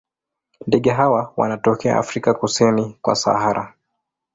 Ndege 0.67 0.89
hawa 0.91 1.33
wanatokea 1.37 1.97
Afrika 1.99 2.33
kusini 2.33 2.95
mwa 3.03 3.15
Sahara. 3.15 3.73